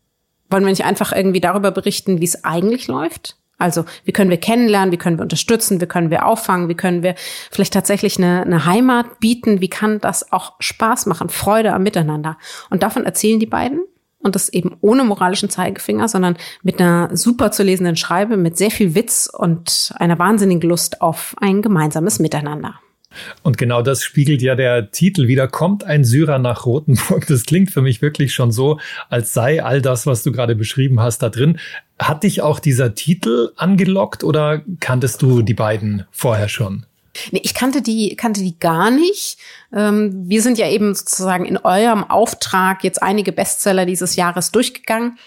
[0.49, 3.37] Wollen wir nicht einfach irgendwie darüber berichten, wie es eigentlich läuft?
[3.58, 7.04] Also wie können wir kennenlernen, wie können wir unterstützen, wie können wir auffangen, wie können
[7.04, 7.15] wir
[7.52, 12.38] vielleicht tatsächlich eine, eine Heimat bieten, wie kann das auch Spaß machen, Freude am Miteinander.
[12.70, 13.82] Und davon erzählen die beiden.
[14.20, 18.72] Und das eben ohne moralischen Zeigefinger, sondern mit einer super zu lesenden Schreibe, mit sehr
[18.72, 22.80] viel Witz und einer wahnsinnigen Lust auf ein gemeinsames Miteinander.
[23.43, 25.47] Und genau das spiegelt ja der Titel wieder.
[25.47, 27.25] Kommt ein Syrer nach Rothenburg?
[27.27, 30.99] Das klingt für mich wirklich schon so, als sei all das, was du gerade beschrieben
[30.99, 31.60] hast, da drin.
[31.99, 36.86] Hat dich auch dieser Titel angelockt oder kanntest du die beiden vorher schon?
[37.32, 39.38] Nee, ich kannte die, kannte die gar nicht.
[39.73, 45.17] Ähm, wir sind ja eben sozusagen in eurem Auftrag jetzt einige Bestseller dieses Jahres durchgegangen.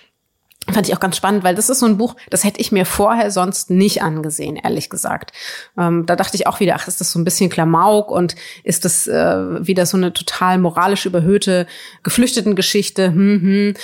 [0.69, 2.85] Fand ich auch ganz spannend, weil das ist so ein Buch, das hätte ich mir
[2.85, 5.33] vorher sonst nicht angesehen, ehrlich gesagt.
[5.77, 8.85] Ähm, da dachte ich auch wieder, ach, ist das so ein bisschen Klamauk und ist
[8.85, 11.67] das äh, wieder so eine total moralisch überhöhte
[12.03, 13.07] Geflüchtetengeschichte?
[13.07, 13.75] Hm, hm.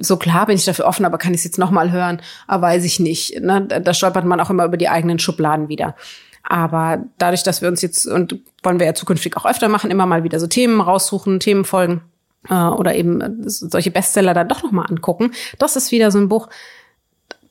[0.00, 2.22] So klar bin ich dafür offen, aber kann ich es jetzt nochmal hören?
[2.46, 3.40] Aber weiß ich nicht.
[3.40, 3.66] Ne?
[3.66, 5.96] Da stolpert man auch immer über die eigenen Schubladen wieder.
[6.44, 10.06] Aber dadurch, dass wir uns jetzt, und wollen wir ja zukünftig auch öfter machen, immer
[10.06, 12.11] mal wieder so Themen raussuchen, Themenfolgen, äh,
[12.48, 15.32] oder eben äh, solche Bestseller dann doch nochmal angucken.
[15.58, 16.48] Das ist wieder so ein Buch,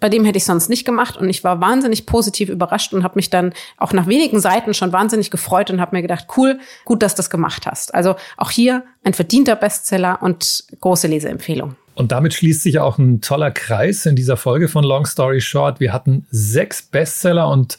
[0.02, 3.16] bei dem hätte ich sonst nicht gemacht und ich war wahnsinnig positiv überrascht und habe
[3.16, 7.04] mich dann auch nach wenigen Seiten schon wahnsinnig gefreut und habe mir gedacht, cool, gut,
[7.04, 7.94] dass du das gemacht hast.
[7.94, 11.76] Also auch hier ein verdienter Bestseller und große Leseempfehlung.
[11.94, 15.80] Und damit schließt sich auch ein toller Kreis in dieser Folge von Long Story Short.
[15.80, 17.78] Wir hatten sechs Bestseller und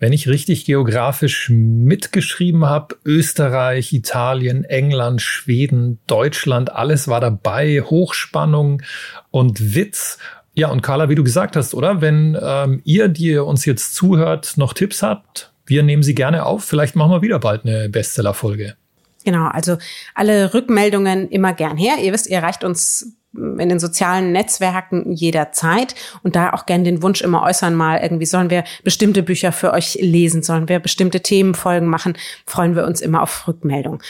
[0.00, 8.82] wenn ich richtig geografisch mitgeschrieben habe, Österreich, Italien, England, Schweden, Deutschland, alles war dabei, Hochspannung
[9.30, 10.18] und Witz.
[10.54, 12.00] Ja, und Carla, wie du gesagt hast, oder?
[12.00, 16.64] Wenn ähm, ihr, die uns jetzt zuhört, noch Tipps habt, wir nehmen sie gerne auf.
[16.64, 18.76] Vielleicht machen wir wieder bald eine Bestseller-Folge.
[19.24, 19.76] Genau, also
[20.14, 21.96] alle Rückmeldungen immer gern her.
[22.02, 27.02] Ihr wisst, ihr erreicht uns in den sozialen Netzwerken jederzeit und da auch gern den
[27.02, 31.20] Wunsch immer äußern mal irgendwie sollen wir bestimmte Bücher für euch lesen, sollen wir bestimmte
[31.20, 34.02] Themenfolgen machen, freuen wir uns immer auf Rückmeldung.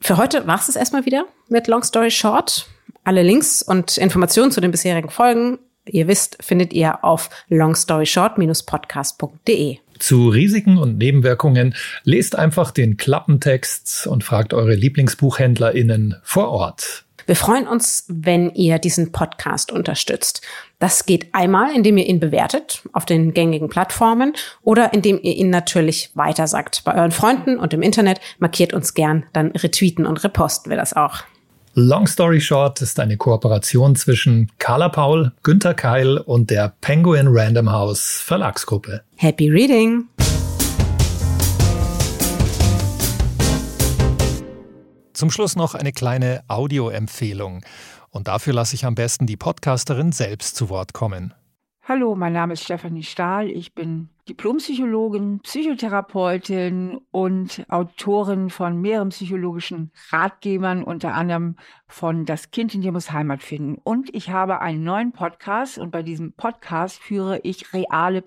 [0.00, 2.66] Für heute war es erstmal wieder mit Long Story Short
[3.04, 9.78] Alle Links und Informationen zu den bisherigen Folgen, ihr wisst, findet ihr auf longstoryshort-podcast.de.
[9.98, 17.01] Zu Risiken und Nebenwirkungen lest einfach den Klappentext und fragt eure LieblingsbuchhändlerInnen vor Ort.
[17.26, 20.42] Wir freuen uns, wenn ihr diesen Podcast unterstützt.
[20.78, 25.50] Das geht einmal, indem ihr ihn bewertet auf den gängigen Plattformen oder indem ihr ihn
[25.50, 28.20] natürlich weitersagt bei euren Freunden und im Internet.
[28.38, 31.22] Markiert uns gern, dann retweeten und reposten wir das auch.
[31.74, 37.72] Long Story Short ist eine Kooperation zwischen Carla Paul, Günter Keil und der Penguin Random
[37.72, 39.02] House Verlagsgruppe.
[39.16, 40.08] Happy Reading!
[45.12, 47.64] Zum Schluss noch eine kleine Audioempfehlung.
[48.10, 51.34] Und dafür lasse ich am besten die Podcasterin selbst zu Wort kommen.
[51.84, 53.50] Hallo, mein Name ist Stefanie Stahl.
[53.50, 61.56] Ich bin Diplompsychologin, Psychotherapeutin und Autorin von mehreren psychologischen Ratgebern, unter anderem
[61.88, 63.80] von Das Kind in dir muss Heimat finden.
[63.82, 68.22] Und ich habe einen neuen Podcast und bei diesem Podcast führe ich reale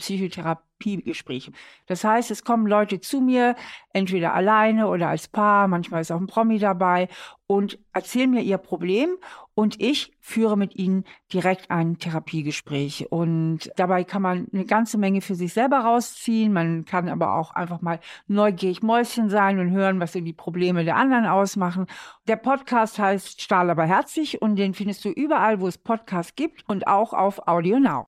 [0.85, 1.51] Psychotherapiegespräche.
[1.87, 3.55] Das heißt, es kommen Leute zu mir,
[3.93, 7.07] entweder alleine oder als Paar, manchmal ist auch ein Promi dabei
[7.47, 9.17] und erzählen mir ihr Problem
[9.53, 13.07] und ich führe mit ihnen direkt ein Therapiegespräch.
[13.11, 16.51] Und dabei kann man eine ganze Menge für sich selber rausziehen.
[16.51, 20.97] Man kann aber auch einfach mal neugierig Mäuschen sein und hören, was die Probleme der
[20.97, 21.85] anderen ausmachen.
[22.27, 26.67] Der Podcast heißt Stahl aber herzlich und den findest du überall, wo es Podcasts gibt
[26.67, 28.03] und auch auf Audio Now.